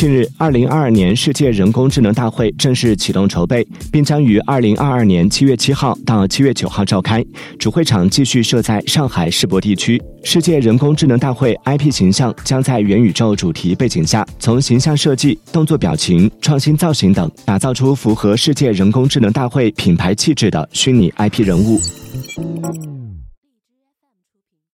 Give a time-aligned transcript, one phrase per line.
[0.00, 7.22] 近日二零二二年世界人工智能大会正式启动筹备并将于二零二二年七月七号到七月九号召开。
[7.58, 10.02] 主会场继续设在上海世博地区。
[10.24, 21.78] 世界人工智能大会 ip 形象将在元宇宙主题背景下从形象设计动作表情创新造型等打造出符合世界人工智能大会品牌气质的虚拟 ip 人物。